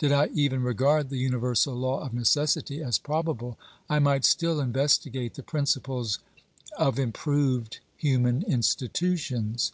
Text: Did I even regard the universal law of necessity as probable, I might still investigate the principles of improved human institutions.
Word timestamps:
Did 0.00 0.10
I 0.10 0.26
even 0.34 0.64
regard 0.64 1.08
the 1.08 1.18
universal 1.20 1.72
law 1.72 2.00
of 2.00 2.12
necessity 2.12 2.82
as 2.82 2.98
probable, 2.98 3.56
I 3.88 4.00
might 4.00 4.24
still 4.24 4.58
investigate 4.58 5.34
the 5.34 5.44
principles 5.44 6.18
of 6.76 6.98
improved 6.98 7.78
human 7.96 8.42
institutions. 8.42 9.70